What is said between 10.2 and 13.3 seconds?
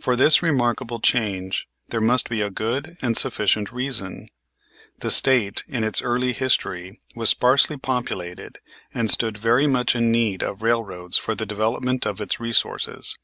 of railroads for the development of its resources.